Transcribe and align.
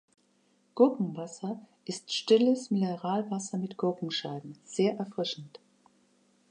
Gurkenwasser 0.73 1.61
ist 1.85 2.11
stilles 2.11 2.71
Mineralwasser 2.71 3.59
mit 3.59 3.77
Gurkenscheiben– 3.77 4.57
sehr 4.65 4.97
erfrischend! 4.97 5.59